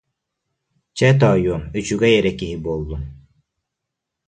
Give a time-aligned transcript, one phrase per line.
[0.97, 3.03] Чэ, тоойуом, үчүгэй эрэ киһи буоллун